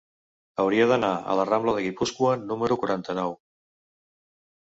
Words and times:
Hauria 0.61 0.85
d'anar 0.91 1.09
a 1.33 1.35
la 1.39 1.43
rambla 1.49 1.75
de 1.75 1.83
Guipúscoa 1.87 2.33
número 2.51 2.77
quaranta-nou. 2.85 3.35